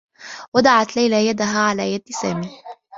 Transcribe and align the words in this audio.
وضعت 0.55 0.95
ليلى 0.97 1.27
يدها 1.27 1.59
على 1.59 1.93
يد 1.93 2.01
سامي. 2.09 2.61